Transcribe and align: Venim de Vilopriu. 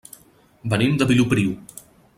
Venim 0.73 0.97
de 1.03 1.09
Vilopriu. 1.13 1.55